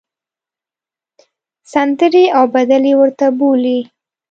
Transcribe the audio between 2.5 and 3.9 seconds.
بدلې ورته بولۍ.